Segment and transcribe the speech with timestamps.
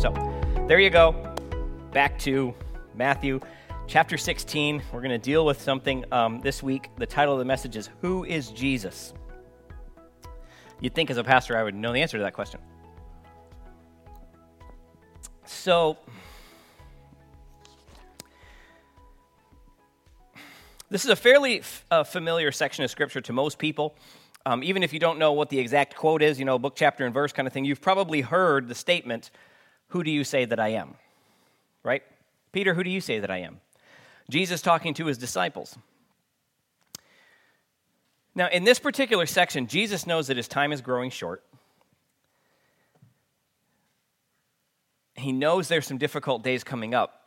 [0.00, 0.14] So,
[0.66, 1.12] there you go.
[1.92, 2.54] Back to
[2.94, 3.38] Matthew
[3.86, 4.82] chapter 16.
[4.94, 6.88] We're going to deal with something um, this week.
[6.96, 9.12] The title of the message is Who is Jesus?
[10.80, 12.60] You'd think as a pastor I would know the answer to that question.
[15.44, 15.98] So,
[20.88, 23.94] this is a fairly f- uh, familiar section of Scripture to most people.
[24.46, 27.04] Um, even if you don't know what the exact quote is, you know, book, chapter,
[27.04, 29.30] and verse kind of thing, you've probably heard the statement,
[29.90, 30.94] Who do you say that I am?
[31.82, 32.02] Right?
[32.52, 33.60] Peter, who do you say that I am?
[34.28, 35.76] Jesus talking to his disciples.
[38.34, 41.42] Now, in this particular section, Jesus knows that his time is growing short.
[45.14, 47.19] He knows there's some difficult days coming up.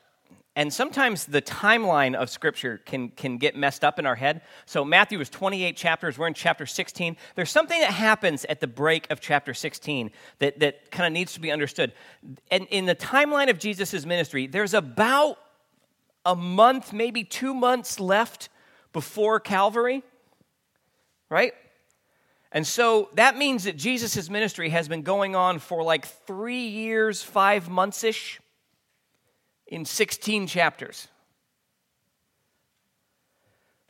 [0.56, 4.42] And sometimes the timeline of Scripture can, can get messed up in our head.
[4.68, 6.18] So, Matthew is 28 chapters.
[6.18, 7.18] We're in chapter 16.
[7.34, 11.34] There's something that happens at the break of chapter 16 that, that kind of needs
[11.34, 11.92] to be understood.
[12.52, 15.40] And in the timeline of Jesus' ministry, there's about
[16.24, 18.50] a month, maybe two months left
[18.94, 20.04] before Calvary,
[21.30, 21.54] right?
[22.52, 27.24] And so that means that Jesus' ministry has been going on for like three years,
[27.24, 28.40] five months ish
[29.68, 31.08] in 16 chapters.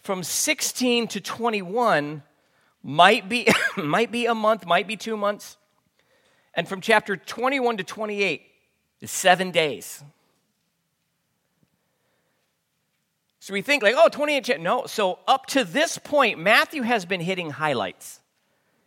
[0.02, 2.24] From 16 to 21
[2.84, 5.58] might be, might be a month, might be two months.
[6.54, 8.44] And from chapter 21 to 28
[9.02, 10.04] is seven days.
[13.40, 14.64] So we think like, oh, 28 chapters.
[14.64, 18.22] No, so up to this point, Matthew has been hitting highlights.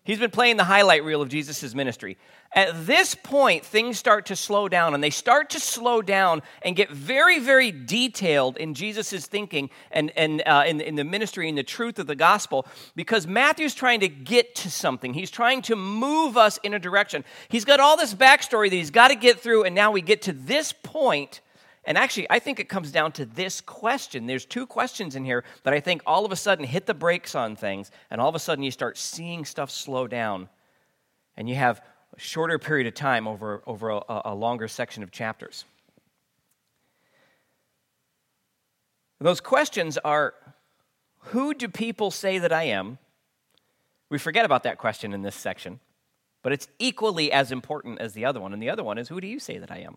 [0.06, 2.16] He's been playing the highlight reel of Jesus' ministry.
[2.52, 6.76] At this point, things start to slow down, and they start to slow down and
[6.76, 11.58] get very, very detailed in Jesus' thinking and, and uh, in, in the ministry and
[11.58, 15.12] the truth of the gospel because Matthew's trying to get to something.
[15.12, 17.24] He's trying to move us in a direction.
[17.48, 20.22] He's got all this backstory that he's got to get through, and now we get
[20.22, 21.40] to this point
[21.86, 24.26] and actually, I think it comes down to this question.
[24.26, 27.36] There's two questions in here that I think all of a sudden hit the brakes
[27.36, 30.48] on things, and all of a sudden you start seeing stuff slow down,
[31.36, 31.80] and you have
[32.16, 35.64] a shorter period of time over, over a, a longer section of chapters.
[39.20, 40.34] Those questions are
[41.30, 42.98] who do people say that I am?
[44.10, 45.78] We forget about that question in this section,
[46.42, 48.52] but it's equally as important as the other one.
[48.52, 49.96] And the other one is who do you say that I am?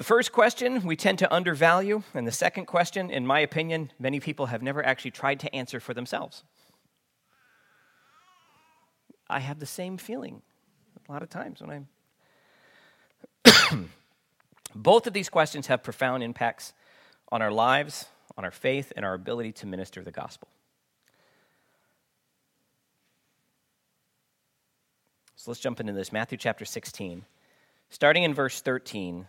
[0.00, 4.18] The first question we tend to undervalue, and the second question, in my opinion, many
[4.18, 6.42] people have never actually tried to answer for themselves.
[9.28, 10.40] I have the same feeling
[11.06, 11.86] a lot of times when
[13.44, 13.90] I'm.
[14.74, 16.72] Both of these questions have profound impacts
[17.30, 18.06] on our lives,
[18.38, 20.48] on our faith, and our ability to minister the gospel.
[25.36, 26.10] So let's jump into this.
[26.10, 27.26] Matthew chapter 16.
[27.90, 29.26] Starting in verse 13,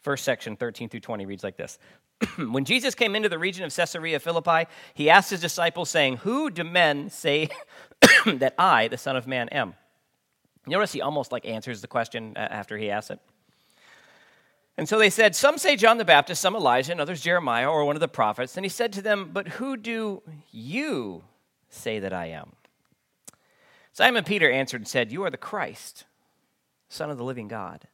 [0.00, 1.78] First section, 13 through 20, reads like this
[2.38, 6.50] When Jesus came into the region of Caesarea Philippi, he asked his disciples, saying, Who
[6.50, 7.48] do men say
[8.26, 9.74] that I, the Son of Man, am?
[10.66, 13.20] You Notice he almost like answers the question uh, after he asks it.
[14.76, 17.84] And so they said, Some say John the Baptist, some Elijah, and others Jeremiah or
[17.84, 18.56] one of the prophets.
[18.56, 21.24] And he said to them, But who do you
[21.68, 22.52] say that I am?
[23.92, 26.04] Simon Peter answered and said, You are the Christ,
[26.88, 27.88] Son of the living God.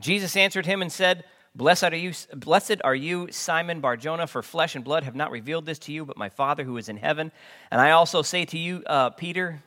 [0.00, 4.76] Jesus answered him and said, Blessed are you, blessed are you, Simon Barjona, for flesh
[4.76, 7.32] and blood have not revealed this to you, but my Father who is in heaven.
[7.70, 9.62] And I also say to you, uh, Peter,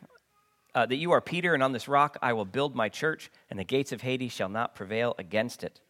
[0.74, 3.60] uh, that you are Peter, and on this rock I will build my church, and
[3.60, 5.82] the gates of Hades shall not prevail against it.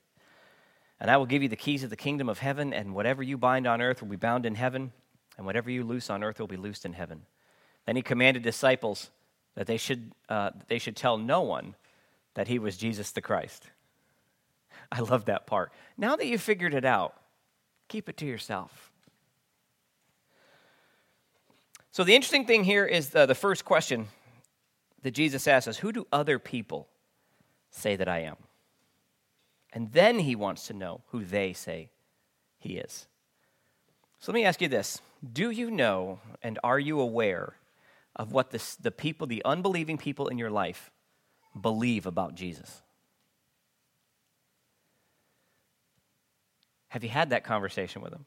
[1.00, 3.38] And I will give you the keys of the kingdom of heaven, and whatever you
[3.38, 4.92] bind on earth will be bound in heaven,
[5.38, 7.24] and whatever you loose on earth will be loosed in heaven.
[7.86, 9.12] Then he commanded disciples
[9.56, 11.76] that they should, uh, they should tell no one
[12.34, 13.66] that he was Jesus the Christ.
[14.92, 15.72] I love that part.
[15.98, 17.16] Now that you've figured it out,
[17.88, 18.92] keep it to yourself.
[21.92, 24.08] So, the interesting thing here is the, the first question
[25.04, 26.88] that Jesus asks us Who do other people
[27.70, 28.38] say that I am?
[29.74, 31.90] And then he wants to know who they say
[32.58, 33.08] he is.
[34.20, 35.02] So, let me ask you this
[35.34, 37.56] Do you know and are you aware
[38.16, 40.92] of what the people, the unbelieving people in your life,
[41.60, 42.82] believe about Jesus?
[46.92, 48.26] Have you had that conversation with them?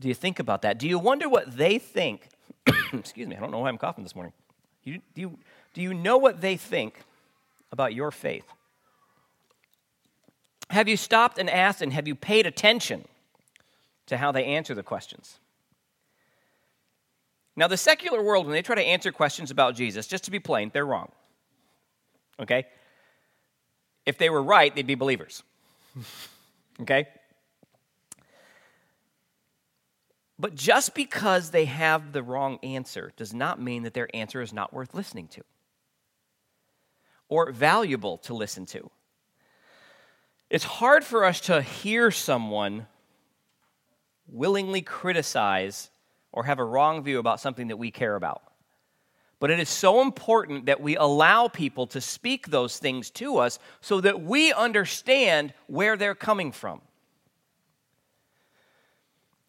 [0.00, 0.78] Do you think about that?
[0.78, 2.28] Do you wonder what they think?
[2.92, 4.32] Excuse me, I don't know why I'm coughing this morning.
[4.84, 5.38] You, do, you,
[5.74, 7.00] do you know what they think
[7.72, 8.44] about your faith?
[10.70, 13.04] Have you stopped and asked and have you paid attention
[14.06, 15.38] to how they answer the questions?
[17.56, 20.38] Now, the secular world, when they try to answer questions about Jesus, just to be
[20.38, 21.10] plain, they're wrong.
[22.38, 22.66] Okay?
[24.06, 25.42] if they were right, they'd be believers.
[26.80, 27.08] okay?
[30.38, 34.52] But just because they have the wrong answer does not mean that their answer is
[34.52, 35.42] not worth listening to
[37.28, 38.90] or valuable to listen to.
[40.50, 42.86] It's hard for us to hear someone
[44.28, 45.90] willingly criticize
[46.32, 48.42] or have a wrong view about something that we care about.
[49.38, 53.58] But it is so important that we allow people to speak those things to us
[53.80, 56.80] so that we understand where they're coming from.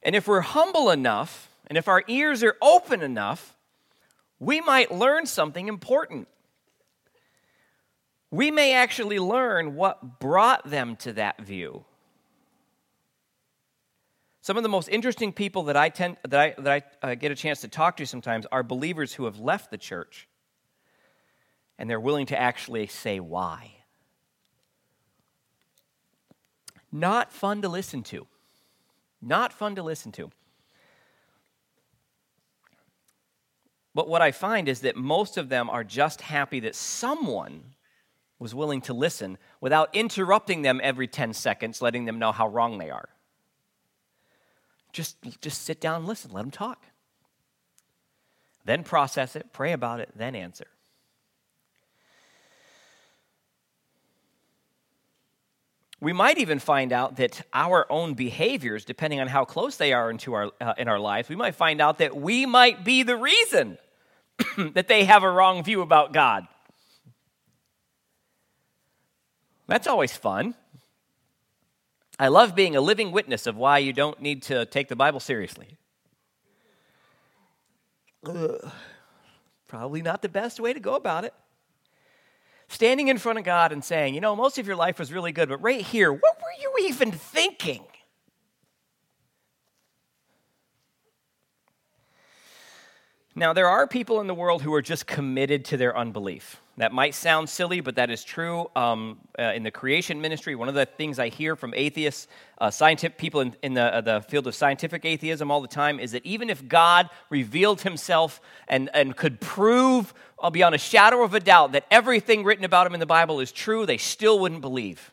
[0.07, 3.57] And if we're humble enough, and if our ears are open enough,
[4.39, 6.29] we might learn something important.
[8.31, 11.83] We may actually learn what brought them to that view.
[14.39, 17.33] Some of the most interesting people that I, tend, that I, that I uh, get
[17.33, 20.29] a chance to talk to sometimes are believers who have left the church
[21.77, 23.73] and they're willing to actually say why.
[26.93, 28.25] Not fun to listen to.
[29.21, 30.31] Not fun to listen to.
[33.93, 37.73] But what I find is that most of them are just happy that someone
[38.37, 42.77] was willing to listen without interrupting them every 10 seconds, letting them know how wrong
[42.77, 43.09] they are.
[44.93, 46.85] Just, just sit down and listen, let them talk.
[48.65, 50.67] Then process it, pray about it, then answer.
[55.99, 60.11] We might even find out that our own behaviors, depending on how close they are
[60.11, 63.15] into our, uh, in our lives, we might find out that we might be the
[63.15, 63.79] reason
[64.73, 66.47] that they have a wrong view about God.
[69.65, 70.53] That's always fun.
[72.19, 75.19] I love being a living witness of why you don't need to take the Bible
[75.19, 75.77] seriously.
[78.25, 78.71] Ugh.
[79.67, 81.33] Probably not the best way to go about it
[82.67, 85.31] standing in front of God and saying, you know, most of your life was really
[85.31, 87.83] good, but right here, what were you even thinking?
[93.35, 96.59] Now, there are people in the world who are just committed to their unbelief.
[96.77, 98.69] That might sound silly, but that is true.
[98.75, 102.27] Um, uh, in the creation ministry, one of the things I hear from atheists,
[102.59, 105.99] uh, scientific people in, in the, uh, the field of scientific atheism all the time,
[105.99, 111.23] is that even if God revealed himself and, and could prove uh, beyond a shadow
[111.23, 114.37] of a doubt that everything written about him in the Bible is true, they still
[114.37, 115.11] wouldn't believe.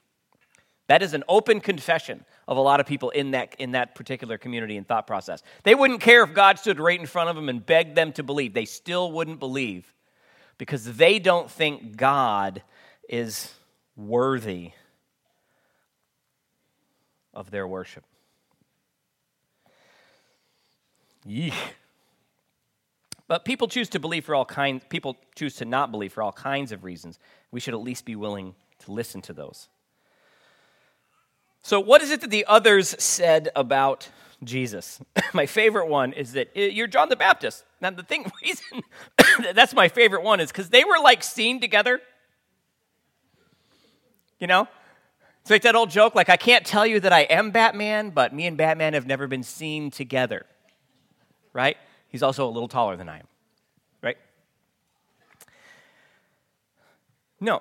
[0.89, 4.37] That is an open confession of a lot of people in that, in that particular
[4.37, 5.43] community and thought process.
[5.63, 8.23] They wouldn't care if God stood right in front of them and begged them to
[8.23, 8.53] believe.
[8.53, 9.94] They still wouldn't believe
[10.59, 12.63] because they don't think God
[13.09, 13.53] is
[13.97, 14.73] worthy
[17.33, 18.05] of their worship.
[21.27, 21.55] Yeesh.
[23.27, 26.33] But people choose to believe for all kinds, people choose to not believe for all
[26.33, 27.19] kinds of reasons.
[27.51, 29.69] We should at least be willing to listen to those.
[31.63, 34.11] So, what is it that the others said about
[34.45, 35.01] Jesus?
[35.33, 37.65] my favorite one is that uh, you're John the Baptist.
[37.81, 38.83] Now, the thing, reason
[39.55, 42.01] that's my favorite one is because they were like seen together.
[44.39, 44.69] You know?
[45.41, 48.35] It's like that old joke, like, I can't tell you that I am Batman, but
[48.35, 50.47] me and Batman have never been seen together.
[51.53, 51.77] Right?
[52.09, 53.27] He's also a little taller than I am.
[54.03, 54.17] Right?
[57.41, 57.61] No,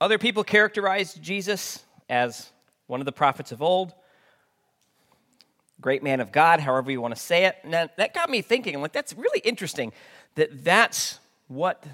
[0.00, 2.52] Other people characterized Jesus as
[2.88, 3.94] one of the prophets of old,
[5.80, 7.56] great man of God, however you want to say it.
[7.62, 9.92] And that, got me thinking, I'm like, that's really interesting
[10.34, 11.84] that that's what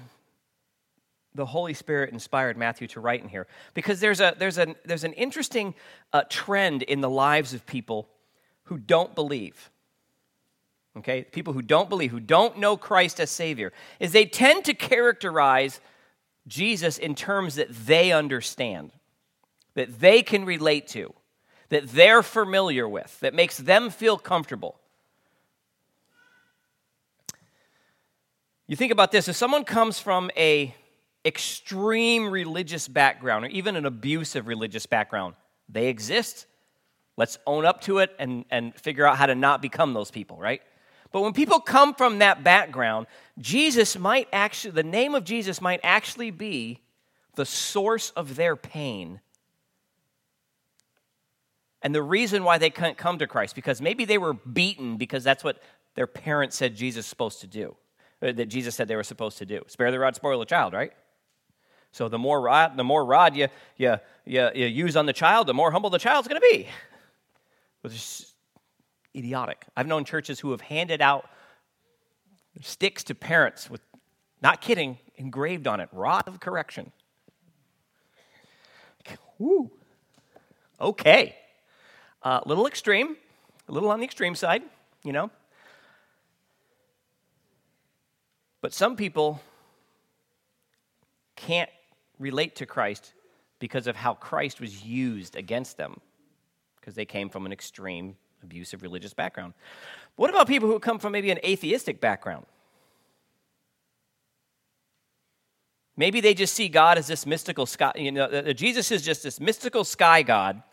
[1.35, 3.45] the Holy Spirit inspired Matthew to write in here.
[3.73, 5.75] Because there's, a, there's, a, there's an interesting
[6.13, 8.07] uh, trend in the lives of people
[8.63, 9.69] who don't believe.
[10.97, 11.23] Okay?
[11.23, 15.81] People who don't believe, who don't know Christ as Savior, is they tend to characterize
[16.47, 18.91] Jesus in terms that they understand,
[19.75, 21.13] that they can relate to,
[21.69, 24.79] that they're familiar with, that makes them feel comfortable.
[28.67, 30.73] You think about this if someone comes from a
[31.23, 35.35] extreme religious background or even an abusive religious background,
[35.69, 36.45] they exist.
[37.17, 40.37] Let's own up to it and, and figure out how to not become those people,
[40.37, 40.61] right?
[41.11, 43.07] But when people come from that background,
[43.39, 46.81] Jesus might actually, the name of Jesus might actually be
[47.35, 49.21] the source of their pain.
[51.85, 55.23] And the reason why they couldn't come to Christ, because maybe they were beaten because
[55.23, 55.61] that's what
[55.93, 57.75] their parents said Jesus supposed to do,
[58.23, 59.61] uh, that Jesus said they were supposed to do.
[59.67, 60.91] Spare the rod, spoil the child, right?
[61.91, 65.45] So the more rod, the more rod you, you, you, you use on the child,
[65.45, 66.67] the more humble the child's going to be.
[67.81, 68.25] Which
[69.15, 69.63] idiotic.
[69.77, 71.29] I've known churches who have handed out
[72.61, 73.81] sticks to parents with
[74.41, 76.91] Not kidding, engraved on it, rod of correction.
[79.37, 79.69] Woo.
[80.81, 81.35] Okay.
[82.25, 83.15] A uh, little extreme,
[83.69, 84.63] a little on the extreme side,
[85.03, 85.29] you know.
[88.61, 89.39] But some people
[91.35, 91.69] can't
[92.17, 93.13] relate to Christ
[93.59, 95.99] because of how Christ was used against them,
[96.79, 99.53] because they came from an extreme, abusive religious background.
[100.15, 102.47] What about people who come from maybe an atheistic background?
[105.95, 109.39] Maybe they just see God as this mystical sky, you know, Jesus is just this
[109.39, 110.63] mystical sky God,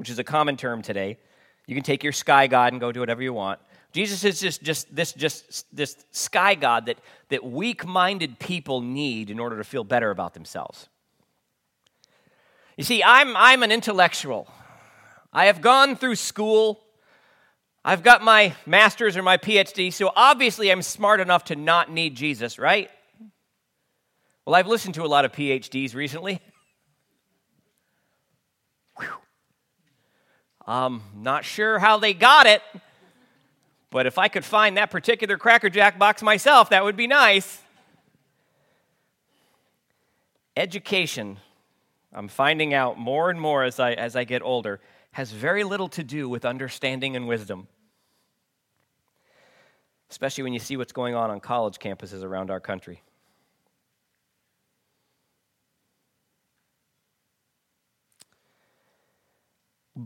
[0.00, 1.18] which is a common term today.
[1.66, 3.60] You can take your sky God and go do whatever you want.
[3.92, 6.96] Jesus is just, just this just this sky God that,
[7.28, 10.88] that weak-minded people need in order to feel better about themselves.
[12.78, 14.48] You see, I'm, I'm an intellectual.
[15.34, 16.80] I have gone through school.
[17.84, 22.14] I've got my master's or my PhD, so obviously I'm smart enough to not need
[22.14, 22.90] Jesus, right?
[24.46, 26.40] Well, I've listened to a lot of PhDs recently.
[30.70, 32.62] I'm not sure how they got it,
[33.90, 37.60] but if I could find that particular Cracker Jack box myself, that would be nice.
[40.56, 41.38] Education,
[42.12, 44.78] I'm finding out more and more as I, as I get older,
[45.10, 47.66] has very little to do with understanding and wisdom.
[50.08, 53.02] Especially when you see what's going on on college campuses around our country.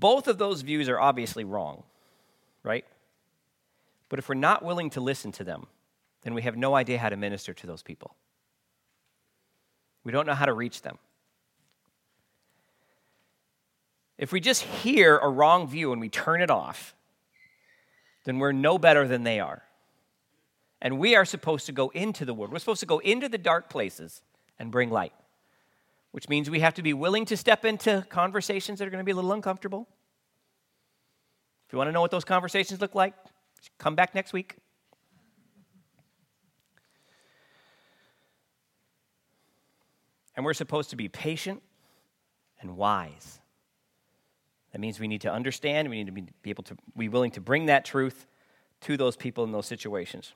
[0.00, 1.84] Both of those views are obviously wrong,
[2.64, 2.84] right?
[4.08, 5.68] But if we're not willing to listen to them,
[6.22, 8.16] then we have no idea how to minister to those people.
[10.02, 10.98] We don't know how to reach them.
[14.18, 16.96] If we just hear a wrong view and we turn it off,
[18.24, 19.62] then we're no better than they are.
[20.82, 22.52] And we are supposed to go into the world.
[22.52, 24.22] We're supposed to go into the dark places
[24.58, 25.12] and bring light
[26.14, 29.04] which means we have to be willing to step into conversations that are going to
[29.04, 29.88] be a little uncomfortable.
[31.66, 33.14] If you want to know what those conversations look like,
[33.78, 34.54] come back next week.
[40.36, 41.64] And we're supposed to be patient
[42.60, 43.40] and wise.
[44.70, 47.40] That means we need to understand, we need to be, able to be willing to
[47.40, 48.24] bring that truth
[48.82, 50.32] to those people in those situations.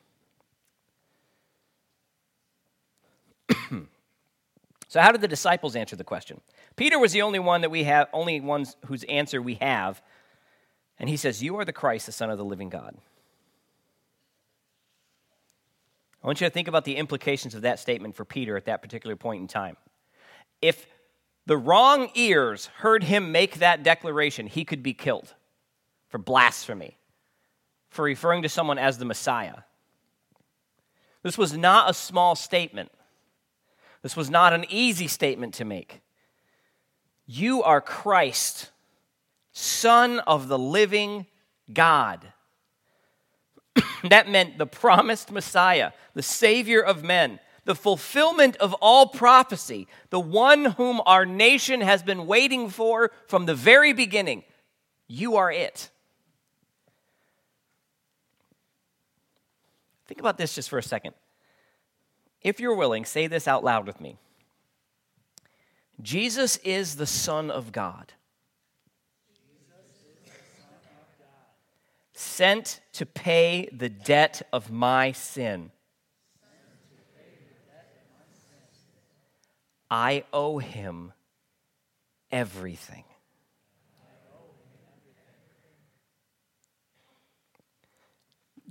[4.88, 6.40] So, how did the disciples answer the question?
[6.76, 10.02] Peter was the only one that we have, only ones whose answer we have.
[10.98, 12.96] And he says, You are the Christ, the Son of the living God.
[16.22, 18.82] I want you to think about the implications of that statement for Peter at that
[18.82, 19.76] particular point in time.
[20.60, 20.86] If
[21.46, 25.34] the wrong ears heard him make that declaration, he could be killed
[26.08, 26.98] for blasphemy,
[27.90, 29.58] for referring to someone as the Messiah.
[31.22, 32.90] This was not a small statement.
[34.02, 36.00] This was not an easy statement to make.
[37.26, 38.70] You are Christ,
[39.52, 41.26] Son of the living
[41.72, 42.26] God.
[44.08, 50.20] that meant the promised Messiah, the Savior of men, the fulfillment of all prophecy, the
[50.20, 54.42] one whom our nation has been waiting for from the very beginning.
[55.06, 55.90] You are it.
[60.06, 61.14] Think about this just for a second.
[62.42, 64.18] If you're willing, say this out loud with me
[66.00, 68.12] Jesus is the Son of God.
[72.12, 75.70] Sent to pay the debt of my sin.
[79.90, 81.12] I owe him
[82.30, 83.04] everything.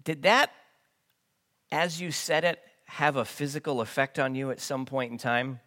[0.04, 0.52] Did that,
[1.72, 5.60] as you said it, have a physical effect on you at some point in time?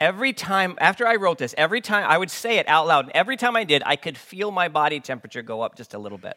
[0.00, 3.12] Every time, after I wrote this, every time I would say it out loud, and
[3.16, 6.18] every time I did, I could feel my body temperature go up just a little
[6.18, 6.36] bit.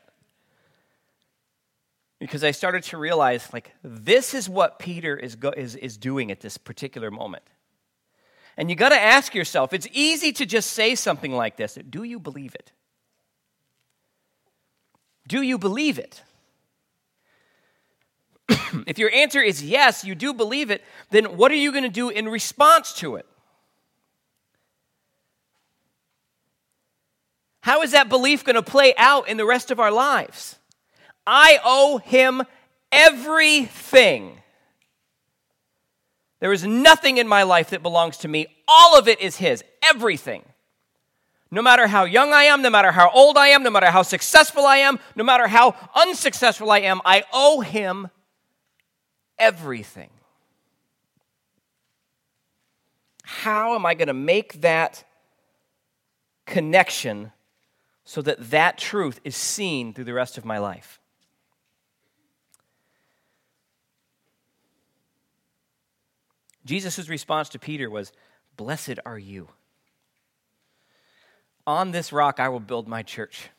[2.20, 6.32] Because I started to realize, like, this is what Peter is, go- is, is doing
[6.32, 7.44] at this particular moment.
[8.58, 11.78] And you got to ask yourself it's easy to just say something like this.
[11.90, 12.72] Do you believe it?
[15.28, 16.24] Do you believe it?
[18.88, 21.90] if your answer is yes, you do believe it, then what are you going to
[21.90, 23.26] do in response to it?
[27.62, 30.58] How is that belief going to play out in the rest of our lives?
[31.28, 32.44] I owe him
[32.92, 34.38] everything.
[36.40, 38.48] There is nothing in my life that belongs to me.
[38.68, 39.64] All of it is his.
[39.84, 40.44] Everything.
[41.52, 44.02] No matter how young I am, no matter how old I am, no matter how
[44.02, 48.08] successful I am, no matter how unsuccessful I am, I owe him
[49.42, 50.12] everything.
[53.24, 55.04] how am I going to make that
[56.46, 57.32] connection
[58.04, 61.00] so that that truth is seen through the rest of my life?
[66.66, 68.12] Jesus' response to Peter was,
[68.58, 69.48] Blessed are you.
[71.66, 73.50] On this rock I will build my church.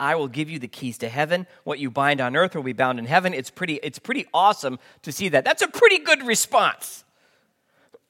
[0.00, 1.46] I will give you the keys to heaven.
[1.64, 3.34] What you bind on earth will be bound in heaven.
[3.34, 5.44] It's pretty, it's pretty awesome to see that.
[5.44, 7.04] That's a pretty good response.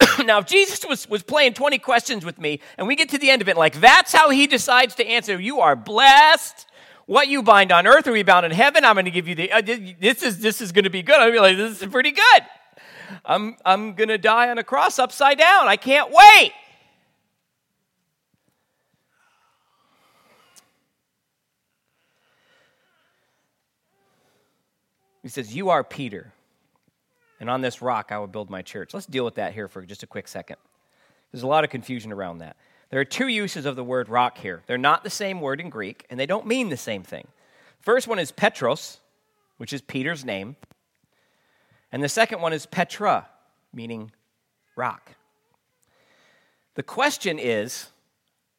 [0.24, 3.30] now, if Jesus was, was playing 20 questions with me and we get to the
[3.30, 6.66] end of it, like that's how he decides to answer, you are blessed.
[7.06, 8.84] What you bind on earth will be bound in heaven.
[8.84, 11.16] I'm going to give you the, uh, this is, this is going to be good.
[11.16, 12.42] I'm like, this is pretty good.
[13.24, 15.68] I'm, I'm going to die on a cross upside down.
[15.68, 16.52] I can't wait.
[25.28, 26.32] He says, You are Peter,
[27.38, 28.94] and on this rock I will build my church.
[28.94, 30.56] Let's deal with that here for just a quick second.
[31.30, 32.56] There's a lot of confusion around that.
[32.88, 34.62] There are two uses of the word rock here.
[34.66, 37.28] They're not the same word in Greek, and they don't mean the same thing.
[37.78, 39.00] First one is Petros,
[39.58, 40.56] which is Peter's name.
[41.92, 43.28] And the second one is Petra,
[43.70, 44.12] meaning
[44.76, 45.12] rock.
[46.74, 47.88] The question is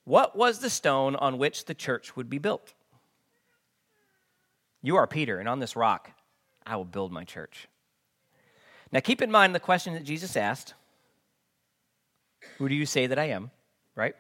[0.04, 2.76] what was the stone on which the church would be built?
[4.84, 6.12] You are Peter, and on this rock
[6.70, 7.68] I will build my church.
[8.92, 10.76] Now keep in mind the question that Jesus asked
[12.60, 13.50] Who do you say that I am?
[13.96, 14.16] Right?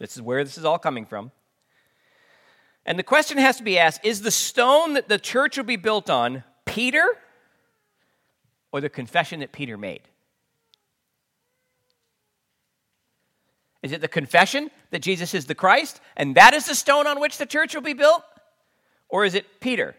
[0.00, 1.30] This is where this is all coming from.
[2.84, 5.76] And the question has to be asked Is the stone that the church will be
[5.76, 7.06] built on Peter
[8.72, 10.02] or the confession that Peter made?
[13.80, 17.20] Is it the confession that Jesus is the Christ and that is the stone on
[17.20, 18.24] which the church will be built?
[19.08, 19.94] Or is it Peter?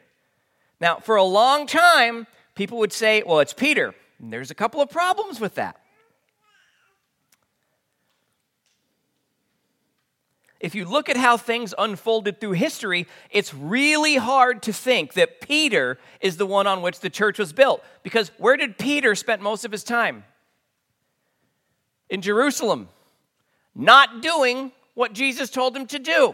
[0.83, 3.95] Now, for a long time, people would say, well, it's Peter.
[4.19, 5.79] And there's a couple of problems with that.
[10.59, 15.41] if you look at how things unfolded through history, it's really hard to think that
[15.41, 17.83] Peter is the one on which the church was built.
[18.01, 20.23] Because where did Peter spend most of his time?
[22.09, 22.87] In Jerusalem,
[23.75, 26.33] not doing what Jesus told him to do.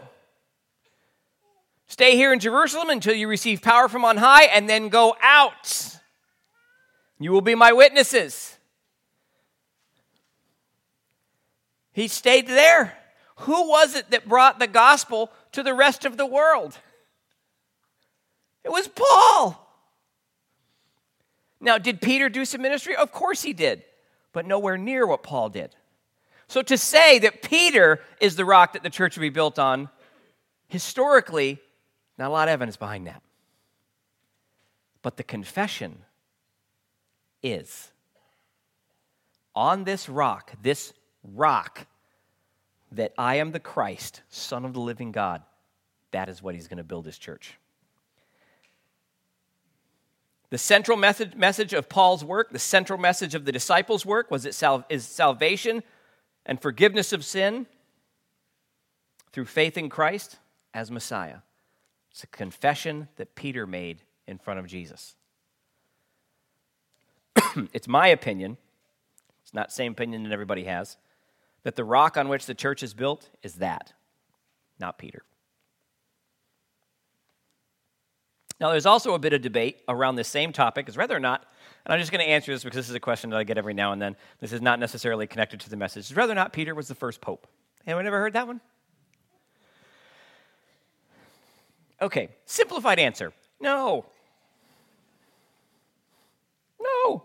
[1.90, 5.98] Stay here in Jerusalem until you receive power from on high, and then go out.
[7.20, 8.58] You will be my witnesses.
[11.92, 12.96] He stayed there.
[13.40, 16.78] Who was it that brought the gospel to the rest of the world?
[18.64, 19.66] It was Paul.
[21.60, 22.96] Now, did Peter do some ministry?
[22.96, 23.84] Of course he did,
[24.32, 25.76] but nowhere near what Paul did.
[26.48, 29.90] So to say that Peter is the rock that the church will be built on,
[30.68, 31.60] historically,
[32.20, 33.24] not a lot of evidence behind that.
[35.02, 36.00] But the confession
[37.42, 37.92] is
[39.56, 41.88] on this rock, this rock
[42.92, 45.42] that I am the Christ, Son of the living God,
[46.12, 47.58] that is what he's going to build his church.
[50.50, 54.46] The central message, message of Paul's work, the central message of the disciples' work, was
[54.46, 55.84] it sal- is salvation
[56.46, 57.68] and forgiveness of sin
[59.32, 60.38] through faith in Christ
[60.74, 61.38] as Messiah.
[62.12, 65.16] It's a confession that Peter made in front of Jesus.
[67.74, 68.58] it's my opinion,
[69.44, 70.98] it's not the same opinion that everybody has
[71.64, 73.94] that the rock on which the church is built is that,
[74.80, 75.24] not Peter.
[78.60, 81.46] Now, there's also a bit of debate around this same topic, is whether or not,
[81.86, 83.58] and I'm just going to answer this because this is a question that I get
[83.58, 84.16] every now and then.
[84.42, 86.12] This is not necessarily connected to the message.
[86.12, 87.48] Is whether or not Peter was the first pope.
[87.88, 88.60] Anyone ever heard that one?
[92.02, 94.06] Okay, simplified answer no.
[96.82, 97.24] No.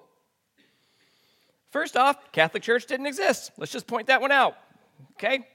[1.71, 3.53] First off, Catholic Church didn't exist.
[3.57, 4.57] Let's just point that one out.
[5.13, 5.47] Okay?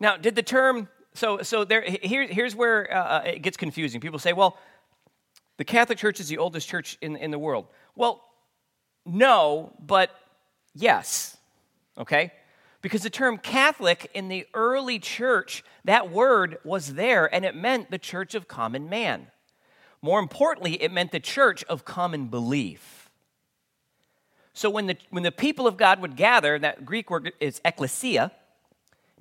[0.00, 4.00] Now, did the term so so there here, here's where uh, uh, it gets confusing.
[4.00, 4.56] People say, well,
[5.58, 7.66] the Catholic Church is the oldest church in, in the world.
[7.94, 8.24] Well,
[9.04, 10.10] no, but
[10.74, 11.36] yes.
[11.98, 12.32] Okay?
[12.82, 17.90] Because the term Catholic in the early church, that word was there and it meant
[17.90, 19.28] the church of common man.
[20.02, 23.08] More importantly, it meant the church of common belief.
[24.52, 28.32] So when the, when the people of God would gather, that Greek word is ekklesia,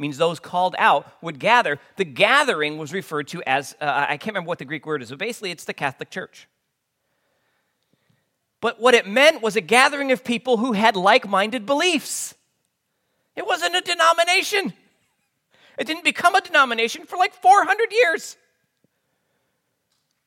[0.02, 1.80] means those called out would gather.
[1.96, 5.12] The gathering was referred to as, uh, I can't remember what the Greek word is,
[5.12, 6.48] but basically it's the Catholic Church.
[8.60, 12.34] But what it meant was a gathering of people who had like minded beliefs.
[13.36, 14.74] It wasn't a denomination.
[15.78, 18.38] It didn't become a denomination for like 400 years.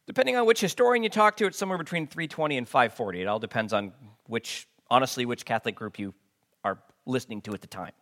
[0.07, 3.23] Depending on which historian you talk to, it's somewhere between 320 and 540.
[3.23, 3.93] It all depends on
[4.27, 6.15] which honestly which Catholic group you
[6.63, 7.93] are listening to at the time.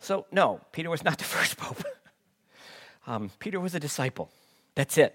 [0.00, 1.82] So, no, Peter was not the first pope.
[3.06, 4.30] Um, Peter was a disciple.
[4.74, 5.14] That's it.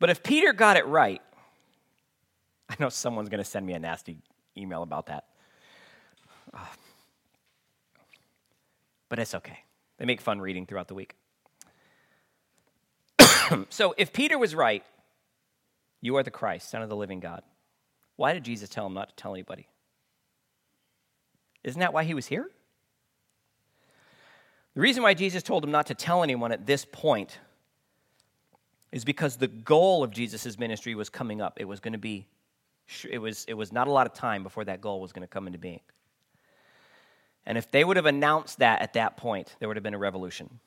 [0.00, 1.20] But if Peter got it right,
[2.68, 4.18] I know someone's going to send me a nasty
[4.56, 5.24] email about that.
[6.52, 6.58] Uh,
[9.08, 9.58] but it's okay.
[9.98, 11.14] They make fun reading throughout the week.
[13.70, 14.84] so if Peter was right,
[16.00, 17.42] you are the Christ, Son of the living God.
[18.16, 19.68] Why did Jesus tell him not to tell anybody?
[21.64, 22.50] Isn't that why he was here?
[24.74, 27.38] The reason why Jesus told him not to tell anyone at this point
[28.92, 31.58] is because the goal of Jesus' ministry was coming up.
[31.60, 32.26] It was going to be,
[33.10, 35.28] it was, it was not a lot of time before that goal was going to
[35.28, 35.80] come into being.
[37.46, 39.98] And if they would have announced that at that point, there would have been a
[39.98, 40.60] revolution.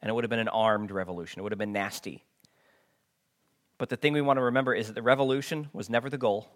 [0.00, 1.40] And it would have been an armed revolution.
[1.40, 2.24] It would have been nasty.
[3.78, 6.48] But the thing we want to remember is that the revolution was never the goal,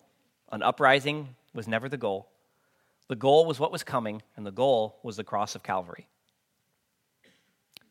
[0.51, 2.29] an uprising was never the goal.
[3.09, 6.07] The goal was what was coming, and the goal was the cross of Calvary.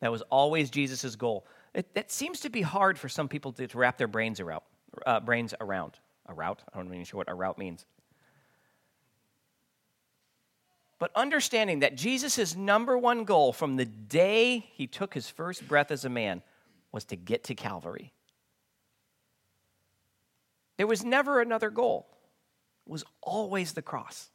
[0.00, 1.44] That was always Jesus' goal.
[1.74, 4.62] It, that seems to be hard for some people to, to wrap their brains around.
[5.04, 5.98] Uh, brains around.
[6.28, 6.62] A route?
[6.72, 7.86] I don't even sure what a route means.
[10.98, 15.90] But understanding that Jesus' number one goal from the day he took his first breath
[15.90, 16.42] as a man
[16.90, 18.12] was to get to Calvary.
[20.76, 22.06] There was never another goal,
[22.86, 24.30] it was always the cross.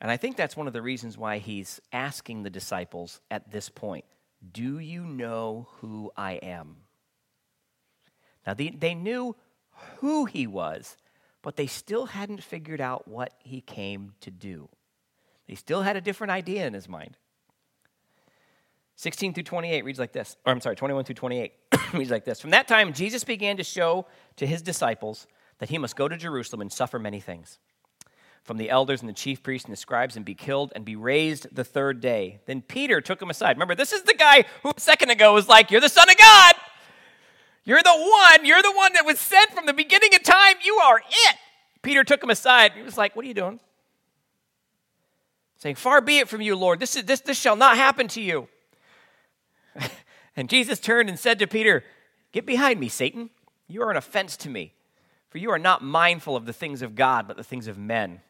[0.00, 3.68] And I think that's one of the reasons why he's asking the disciples at this
[3.68, 4.04] point
[4.52, 6.76] Do you know who I am?
[8.46, 9.36] Now, they, they knew
[9.98, 10.96] who he was,
[11.42, 14.68] but they still hadn't figured out what he came to do.
[15.48, 17.16] They still had a different idea in his mind.
[18.96, 20.36] 16 through 28 reads like this.
[20.44, 21.52] Or I'm sorry, 21 through 28
[21.94, 22.40] reads like this.
[22.40, 25.26] From that time, Jesus began to show to his disciples
[25.58, 27.58] that he must go to Jerusalem and suffer many things
[28.42, 30.96] from the elders and the chief priests and the scribes and be killed and be
[30.96, 32.40] raised the third day.
[32.46, 33.56] Then Peter took him aside.
[33.56, 36.16] Remember, this is the guy who a second ago was like, You're the Son of
[36.16, 36.54] God.
[37.64, 38.44] You're the one.
[38.44, 40.56] You're the one that was sent from the beginning of time.
[40.64, 41.36] You are it.
[41.82, 42.72] Peter took him aside.
[42.72, 43.60] He was like, What are you doing?
[45.58, 46.80] Saying, Far be it from you, Lord.
[46.80, 48.48] This, is, this, this shall not happen to you.
[50.36, 51.84] and Jesus turned and said to Peter,
[52.32, 53.30] Get behind me, Satan.
[53.68, 54.72] You are an offense to me,
[55.28, 58.20] for you are not mindful of the things of God, but the things of men.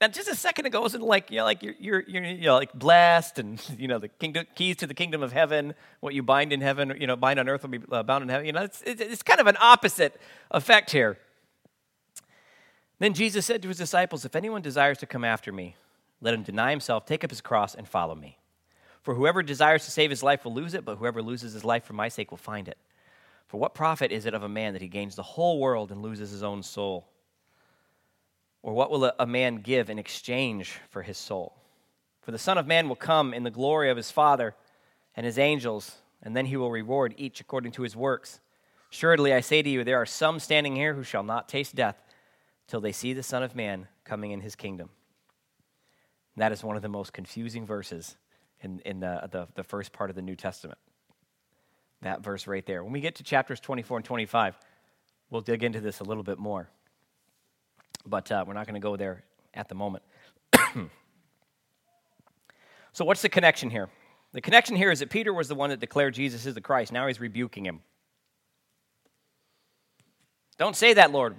[0.00, 2.54] Now, just a second ago, wasn't like you know, like you're, you're, you're you know,
[2.54, 5.74] like blessed, and you know the kingdom, keys to the kingdom of heaven.
[6.00, 8.28] What you bind in heaven, you know, bind on earth will be uh, bound in
[8.28, 8.46] heaven.
[8.46, 10.20] You know, it's, it's kind of an opposite
[10.52, 11.18] effect here.
[13.00, 15.74] Then Jesus said to his disciples, "If anyone desires to come after me,
[16.20, 18.38] let him deny himself, take up his cross, and follow me.
[19.02, 21.84] For whoever desires to save his life will lose it, but whoever loses his life
[21.84, 22.78] for my sake will find it.
[23.48, 26.02] For what profit is it of a man that he gains the whole world and
[26.02, 27.08] loses his own soul?"
[28.62, 31.54] Or what will a man give in exchange for his soul?
[32.22, 34.54] For the Son of Man will come in the glory of his Father
[35.16, 38.40] and his angels, and then he will reward each according to his works.
[38.92, 42.02] Assuredly, I say to you, there are some standing here who shall not taste death
[42.66, 44.90] till they see the Son of Man coming in his kingdom.
[46.34, 48.16] And that is one of the most confusing verses
[48.60, 50.78] in, in the, the, the first part of the New Testament.
[52.02, 52.82] That verse right there.
[52.84, 54.58] When we get to chapters 24 and 25,
[55.30, 56.68] we'll dig into this a little bit more
[58.08, 60.02] but uh, we're not going to go there at the moment.
[62.92, 63.88] so, what's the connection here?
[64.32, 66.92] The connection here is that Peter was the one that declared Jesus is the Christ.
[66.92, 67.80] Now he's rebuking him.
[70.58, 71.36] Don't say that, Lord.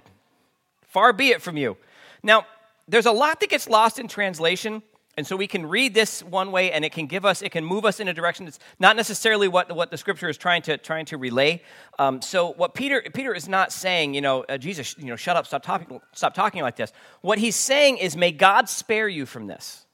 [0.88, 1.76] Far be it from you.
[2.22, 2.46] Now,
[2.88, 4.82] there's a lot that gets lost in translation
[5.16, 7.64] and so we can read this one way and it can give us, it can
[7.64, 10.78] move us in a direction that's not necessarily what, what the scripture is trying to,
[10.78, 11.62] trying to relay.
[11.98, 15.36] Um, so what Peter, Peter is not saying, you know, uh, Jesus, you know, shut
[15.36, 16.92] up, stop talking, stop talking like this.
[17.22, 19.84] What he's saying is, may God spare you from this.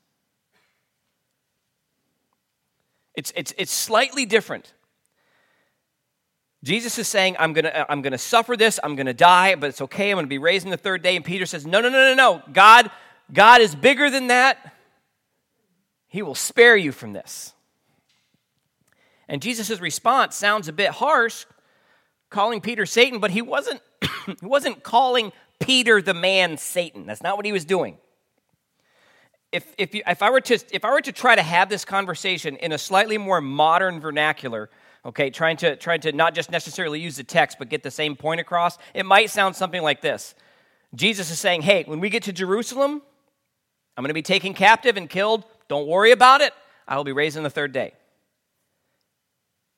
[3.14, 4.74] It's, it's, it's slightly different.
[6.62, 9.54] Jesus is saying, I'm going to I'm going to suffer this, I'm going to die,
[9.54, 11.14] but it's okay, I'm going to be raised in the third day.
[11.14, 12.42] And Peter says, No, no, no, no, no.
[12.52, 12.90] God,
[13.32, 14.75] God is bigger than that.
[16.08, 17.52] He will spare you from this.
[19.28, 21.46] And Jesus' response sounds a bit harsh,
[22.30, 23.80] calling Peter Satan, but he wasn't,
[24.26, 27.06] he wasn't calling Peter the man Satan.
[27.06, 27.98] That's not what he was doing.
[29.52, 31.84] If, if, you, if, I were to, if I were to try to have this
[31.84, 34.70] conversation in a slightly more modern vernacular,
[35.04, 38.16] okay, trying to, trying to not just necessarily use the text, but get the same
[38.16, 40.34] point across, it might sound something like this
[40.94, 43.02] Jesus is saying, hey, when we get to Jerusalem,
[43.96, 46.52] I'm going to be taken captive and killed don't worry about it.
[46.86, 47.94] I will be raised on the third day.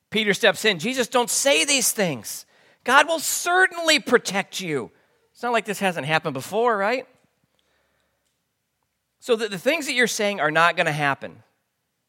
[0.09, 0.79] Peter steps in.
[0.79, 2.45] Jesus, don't say these things.
[2.83, 4.91] God will certainly protect you.
[5.31, 7.07] It's not like this hasn't happened before, right?
[9.19, 11.43] So the, the things that you're saying are not going to happen.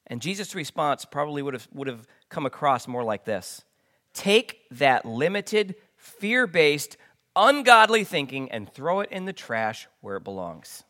[0.07, 3.65] And Jesus' response probably would have, would have come across more like this
[4.13, 6.97] Take that limited, fear based,
[7.37, 10.85] ungodly thinking and throw it in the trash where it belongs.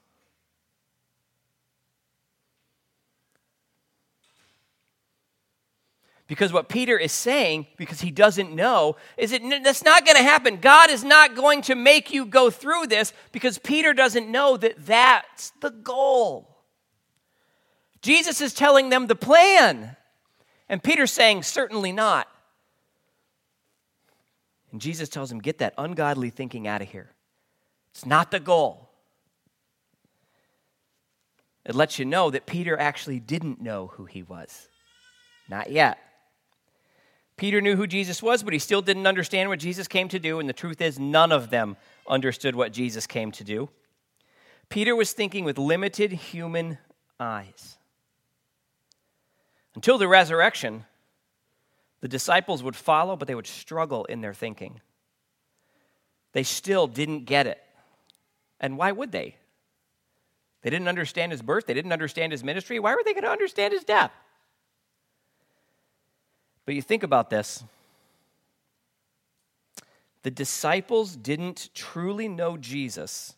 [6.31, 10.23] Because what Peter is saying, because he doesn't know, is that that's not going to
[10.23, 10.59] happen.
[10.59, 14.87] God is not going to make you go through this because Peter doesn't know that
[14.87, 16.57] that's the goal.
[18.01, 19.97] Jesus is telling them the plan.
[20.69, 22.29] And Peter's saying, certainly not.
[24.71, 27.11] And Jesus tells him, get that ungodly thinking out of here.
[27.91, 28.89] It's not the goal.
[31.67, 34.69] It lets you know that Peter actually didn't know who he was.
[35.49, 35.99] Not yet.
[37.41, 40.41] Peter knew who Jesus was, but he still didn't understand what Jesus came to do,
[40.41, 43.71] and the truth is, none of them understood what Jesus came to do.
[44.69, 46.77] Peter was thinking with limited human
[47.19, 47.79] eyes.
[49.75, 50.85] Until the resurrection,
[52.03, 54.83] the disciples would follow, but they would struggle in their thinking.
[56.33, 57.63] They still didn't get it.
[58.61, 59.37] And why would they?
[60.61, 62.79] They didn't understand his birth, they didn't understand his ministry.
[62.79, 64.13] Why were they going to understand his death?
[66.67, 67.65] But you think about this
[70.23, 73.37] the disciples didn't truly know Jesus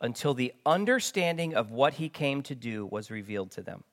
[0.00, 3.84] until the understanding of what he came to do was revealed to them.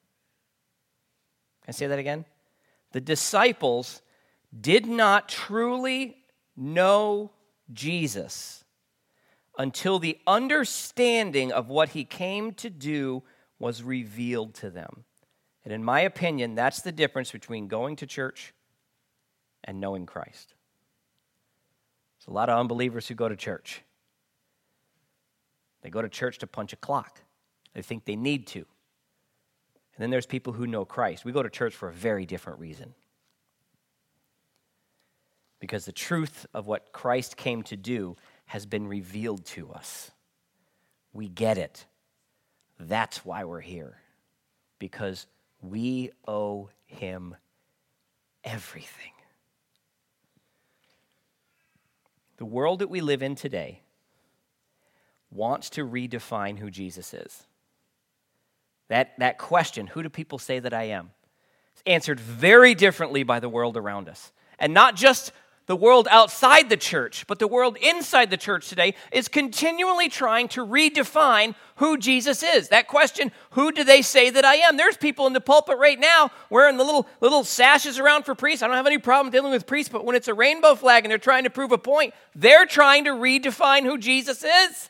[1.64, 2.26] Can I say that again?
[2.92, 4.02] The disciples
[4.60, 6.18] did not truly
[6.58, 7.32] know
[7.72, 8.66] Jesus
[9.58, 13.24] until the understanding of what he came to do
[13.60, 15.06] was revealed to them.
[15.64, 18.54] And in my opinion, that's the difference between going to church
[19.64, 20.54] and knowing Christ.
[22.20, 23.82] There's a lot of unbelievers who go to church.
[25.82, 27.22] They go to church to punch a clock.
[27.74, 28.60] They think they need to.
[28.60, 31.26] And then there's people who know Christ.
[31.26, 32.94] We go to church for a very different reason.
[35.60, 40.12] Because the truth of what Christ came to do has been revealed to us.
[41.14, 41.86] We get it.
[42.80, 43.98] That's why we're here.
[44.80, 45.28] Because
[45.62, 47.36] we owe him
[48.44, 49.12] everything.
[52.38, 53.82] The world that we live in today
[55.32, 57.44] wants to redefine who Jesus is.
[58.90, 61.12] That, that question, who do people say that I am?
[61.76, 64.32] is answered very differently by the world around us.
[64.60, 65.32] And not just
[65.72, 70.50] the world outside the church, but the world inside the church today is continually trying
[70.50, 72.68] to redefine who Jesus is.
[72.68, 74.76] That question, who do they say that I am?
[74.76, 78.62] There's people in the pulpit right now wearing the little little sashes around for priests.
[78.62, 81.10] I don't have any problem dealing with priests, but when it's a rainbow flag and
[81.10, 84.90] they're trying to prove a point, they're trying to redefine who Jesus is.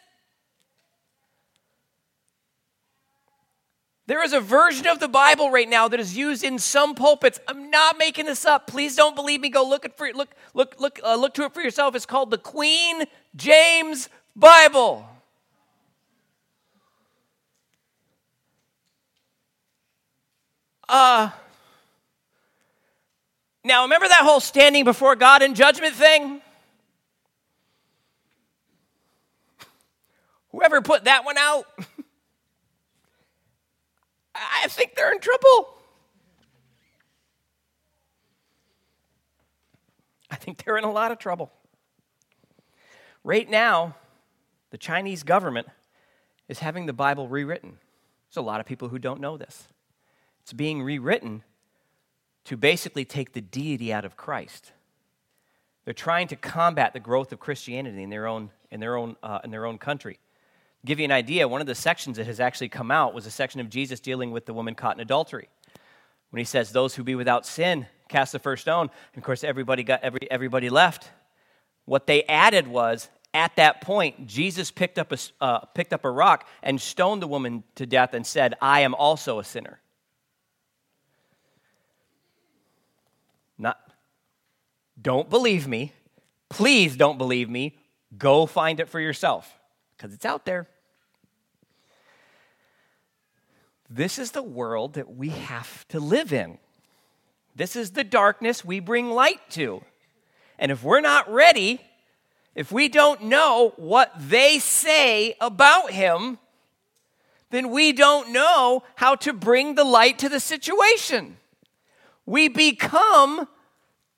[4.11, 7.39] There is a version of the Bible right now that is used in some pulpits.
[7.47, 8.67] I'm not making this up.
[8.67, 9.47] Please don't believe me.
[9.47, 11.95] Go look at for look look look uh, look to it for yourself.
[11.95, 13.05] It's called the Queen
[13.37, 15.07] James Bible.
[20.89, 21.29] Uh
[23.63, 26.41] now remember that whole standing before God in judgment thing?
[30.51, 31.65] Whoever put that one out
[34.41, 35.77] I think they're in trouble.
[40.29, 41.51] I think they're in a lot of trouble.
[43.23, 43.95] Right now,
[44.71, 45.67] the Chinese government
[46.47, 47.77] is having the Bible rewritten.
[48.29, 49.67] There's a lot of people who don't know this.
[50.41, 51.43] It's being rewritten
[52.45, 54.71] to basically take the deity out of Christ.
[55.85, 59.39] They're trying to combat the growth of Christianity in their own, in their own, uh,
[59.43, 60.17] in their own country
[60.85, 63.31] give you an idea, one of the sections that has actually come out was a
[63.31, 65.49] section of Jesus dealing with the woman caught in adultery.
[66.31, 68.89] When he says, Those who be without sin, cast the first stone.
[69.13, 71.09] And of course, everybody, got, every, everybody left.
[71.85, 76.11] What they added was, at that point, Jesus picked up, a, uh, picked up a
[76.11, 79.79] rock and stoned the woman to death and said, I am also a sinner.
[83.57, 83.79] Not,
[85.01, 85.93] don't believe me.
[86.49, 87.77] Please don't believe me.
[88.17, 89.57] Go find it for yourself
[89.95, 90.67] because it's out there.
[93.93, 96.59] This is the world that we have to live in.
[97.57, 99.83] This is the darkness we bring light to.
[100.57, 101.81] And if we're not ready,
[102.55, 106.39] if we don't know what they say about him,
[107.49, 111.35] then we don't know how to bring the light to the situation.
[112.25, 113.45] We become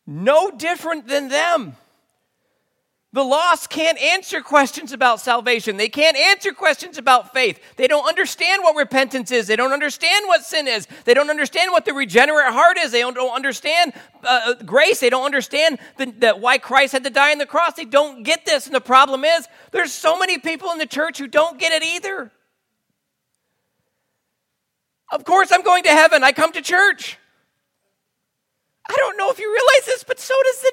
[0.05, 1.77] no different than them.
[3.13, 5.77] The lost can't answer questions about salvation.
[5.77, 7.59] They can't answer questions about faith.
[7.75, 9.45] They don't understand what repentance is.
[9.45, 10.87] They don't understand what sin is.
[11.05, 12.91] They don't understand what the regenerate heart is.
[12.91, 14.99] They don't, don't understand uh, grace.
[14.99, 17.73] They don't understand the, why Christ had to die on the cross.
[17.73, 18.65] They don't get this.
[18.65, 21.85] And the problem is, there's so many people in the church who don't get it
[21.85, 22.31] either.
[25.11, 26.23] Of course, I'm going to heaven.
[26.23, 27.19] I come to church.
[28.89, 30.72] I don't know if you realize this, but so does the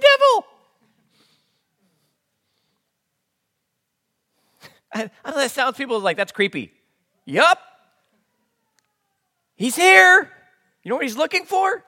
[4.95, 5.11] devil.
[5.25, 6.73] I, know that sounds people like that's creepy.
[7.25, 7.59] Yup.
[9.57, 10.31] He's here.
[10.83, 11.85] You know what he's looking for?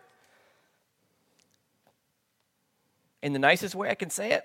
[3.23, 4.45] In the nicest way I can say it,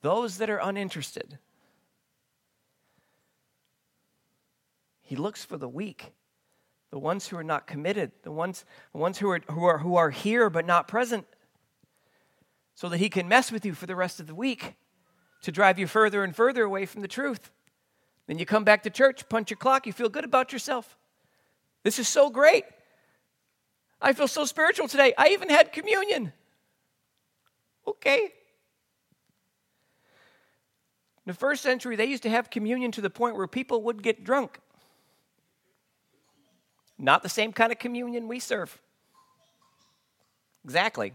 [0.00, 1.38] those that are uninterested.
[5.02, 6.12] He looks for the weak,
[6.90, 9.96] the ones who are not committed, the ones, the ones who, are, who, are, who
[9.96, 11.26] are here but not present,
[12.74, 14.76] so that he can mess with you for the rest of the week
[15.44, 17.50] to drive you further and further away from the truth.
[18.26, 20.96] Then you come back to church, punch your clock, you feel good about yourself.
[21.82, 22.64] This is so great.
[24.00, 25.12] I feel so spiritual today.
[25.16, 26.32] I even had communion.
[27.86, 28.32] Okay.
[31.26, 34.02] In the first century, they used to have communion to the point where people would
[34.02, 34.58] get drunk.
[36.98, 38.80] Not the same kind of communion we serve.
[40.64, 41.12] Exactly.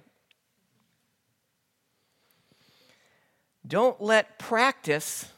[3.70, 5.32] Don't let practice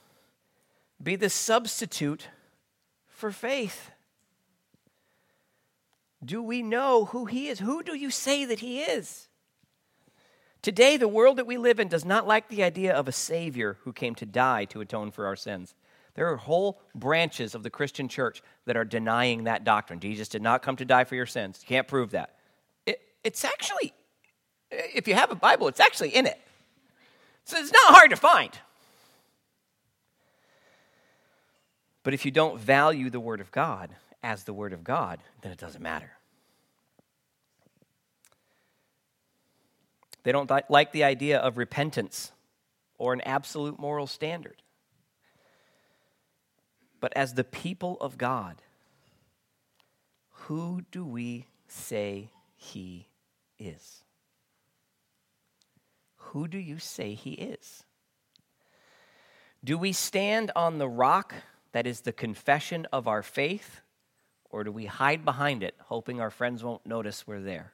[1.03, 2.29] be the substitute
[3.07, 3.91] for faith.
[6.23, 7.59] Do we know who He is?
[7.59, 9.27] Who do you say that He is?
[10.61, 13.77] Today, the world that we live in does not like the idea of a Savior
[13.83, 15.75] who came to die to atone for our sins.
[16.13, 19.99] There are whole branches of the Christian church that are denying that doctrine.
[19.99, 21.59] Jesus did not come to die for your sins.
[21.63, 22.35] You can't prove that.
[22.85, 23.91] It, it's actually,
[24.69, 26.39] if you have a Bible, it's actually in it.
[27.51, 28.49] So it's not hard to find.
[32.01, 35.51] But if you don't value the Word of God as the Word of God, then
[35.51, 36.13] it doesn't matter.
[40.23, 42.31] They don't like the idea of repentance
[42.97, 44.61] or an absolute moral standard.
[47.01, 48.61] But as the people of God,
[50.29, 53.09] who do we say He
[53.59, 54.00] is?
[56.31, 57.83] Who do you say he is?
[59.63, 61.35] Do we stand on the rock
[61.73, 63.81] that is the confession of our faith,
[64.49, 67.73] or do we hide behind it, hoping our friends won't notice we're there?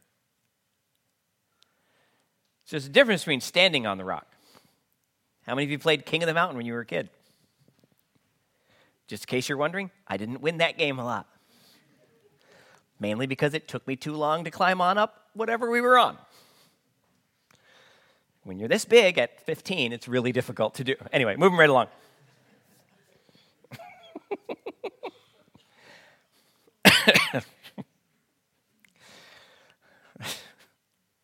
[2.65, 4.26] So there's a difference between standing on the rock.
[5.46, 7.12] How many of you played King of the Mountain when you were a kid?
[9.08, 11.28] Just in case you're wondering, I didn't win that game a lot.
[13.00, 16.17] Mainly because it took me too long to climb on up whatever we were on.
[18.48, 20.96] When you're this big at 15, it's really difficult to do.
[21.12, 21.88] Anyway, moving right along.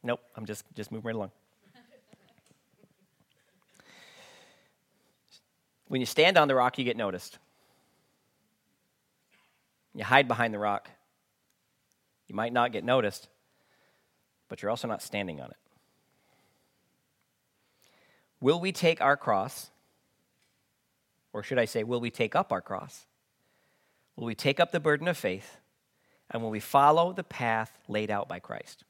[0.04, 1.32] nope, I'm just just moving right along.
[5.88, 7.40] When you stand on the rock, you get noticed.
[9.96, 10.90] You hide behind the rock.
[12.28, 13.30] You might not get noticed,
[14.50, 15.63] but you're also not standing on it.
[18.44, 19.72] Will we take our cross?
[21.32, 23.06] Or should I say, will we take up our cross?
[24.18, 25.60] Will we take up the burden of faith?
[26.30, 28.84] And will we follow the path laid out by Christ?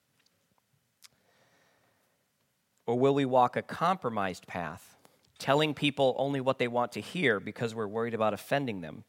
[2.87, 4.97] Or will we walk a compromised path,
[5.37, 9.03] telling people only what they want to hear because we're worried about offending them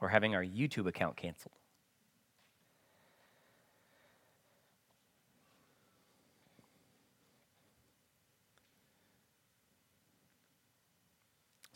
[0.00, 1.59] or having our YouTube account canceled?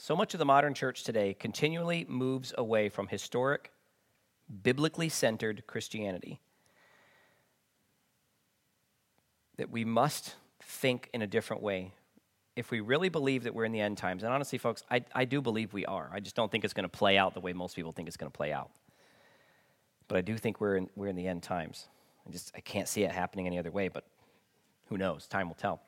[0.04, 3.72] So much of the modern church today continually moves away from historic,
[4.62, 6.42] biblically centered Christianity.
[9.56, 11.92] That we must think in a different way
[12.54, 14.24] if we really believe that we're in the end times.
[14.24, 16.10] And honestly, folks, I, I do believe we are.
[16.12, 18.18] I just don't think it's going to play out the way most people think it's
[18.18, 18.68] going to play out.
[20.06, 21.88] But I do think we're in, we're in the end times.
[22.29, 24.04] I just I can't see it happening any other way, but
[24.90, 25.26] who knows?
[25.26, 25.81] Time will tell.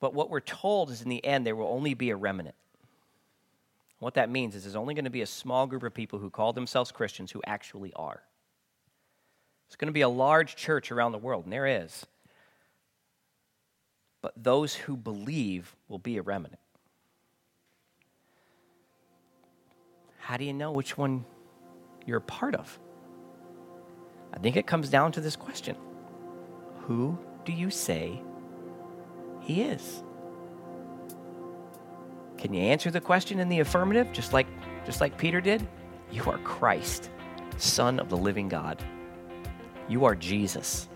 [0.00, 2.54] But what we're told is in the end, there will only be a remnant.
[3.98, 6.28] What that means is there's only going to be a small group of people who
[6.28, 8.22] call themselves Christians who actually are.
[9.66, 12.06] It's going to be a large church around the world, and there is.
[14.20, 16.58] But those who believe will be a remnant.
[20.18, 21.24] How do you know which one
[22.04, 22.78] you're a part of?
[24.34, 25.76] I think it comes down to this question
[26.82, 28.20] Who do you say
[29.46, 30.02] he is.
[32.36, 34.48] Can you answer the question in the affirmative, just like,
[34.84, 35.66] just like Peter did?
[36.10, 37.10] You are Christ,
[37.56, 38.82] Son of the living God.
[39.88, 40.88] You are Jesus.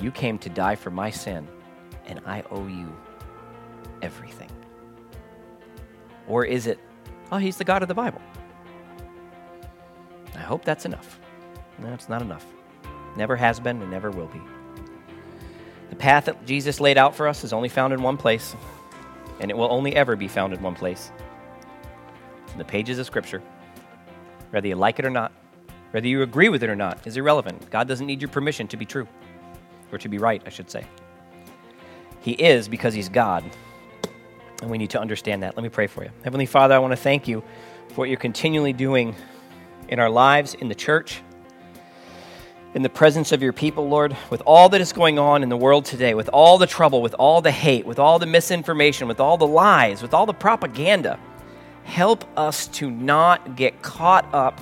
[0.00, 1.46] You came to die for my sin,
[2.06, 2.96] and I owe you
[4.00, 4.50] everything.
[6.26, 6.78] Or is it,
[7.30, 8.22] oh, he's the God of the Bible?
[10.34, 11.20] I hope that's enough.
[11.78, 12.46] No, it's not enough.
[13.16, 14.40] Never has been and never will be.
[15.90, 18.54] The path that Jesus laid out for us is only found in one place,
[19.40, 21.10] and it will only ever be found in one place
[22.52, 23.42] in the pages of Scripture.
[24.50, 25.32] Whether you like it or not,
[25.90, 27.70] whether you agree with it or not, is irrelevant.
[27.70, 29.06] God doesn't need your permission to be true,
[29.92, 30.84] or to be right, I should say.
[32.20, 33.44] He is because He's God,
[34.60, 35.56] and we need to understand that.
[35.56, 36.10] Let me pray for you.
[36.24, 37.42] Heavenly Father, I want to thank you
[37.88, 39.14] for what you're continually doing
[39.88, 41.22] in our lives, in the church
[42.74, 45.56] in the presence of your people, Lord, with all that is going on in the
[45.56, 49.20] world today, with all the trouble, with all the hate, with all the misinformation, with
[49.20, 51.18] all the lies, with all the propaganda,
[51.84, 54.60] help us to not get caught up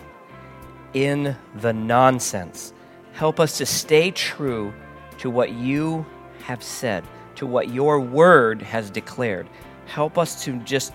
[0.95, 2.73] in the nonsense.
[3.13, 4.73] Help us to stay true
[5.19, 6.07] to what you
[6.45, 7.05] have said,
[7.35, 9.49] to what your word has declared.
[9.87, 10.93] Help us to just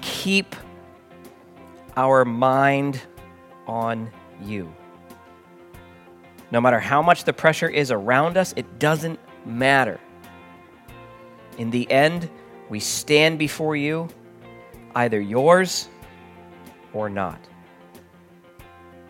[0.00, 0.56] keep
[1.96, 3.02] our mind
[3.66, 4.10] on
[4.42, 4.72] you.
[6.50, 10.00] No matter how much the pressure is around us, it doesn't matter.
[11.58, 12.30] In the end,
[12.70, 14.08] we stand before you,
[14.94, 15.88] either yours
[16.92, 17.38] or not.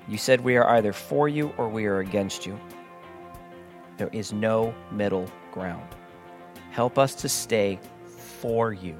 [0.09, 2.59] You said we are either for you or we are against you.
[3.99, 5.87] There is no middle ground.
[6.71, 8.97] Help us to stay for you,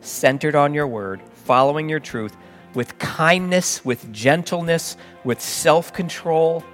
[0.00, 2.36] centered on your word, following your truth,
[2.74, 6.64] with kindness, with gentleness, with self control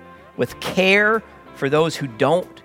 [0.41, 1.23] with care
[1.55, 2.63] for those who don't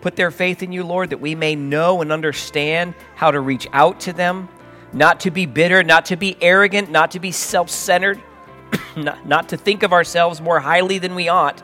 [0.00, 3.68] put their faith in you, Lord, that we may know and understand how to reach
[3.74, 4.48] out to them,
[4.94, 8.18] not to be bitter, not to be arrogant, not to be self centered,
[8.96, 11.62] not, not to think of ourselves more highly than we ought,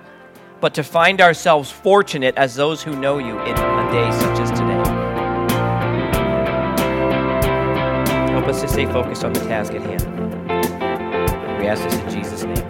[0.60, 4.50] but to find ourselves fortunate as those who know you in a day such as
[4.50, 4.84] today.
[8.32, 10.04] Help us to stay focused on the task at hand.
[11.58, 12.67] We ask this in Jesus' name.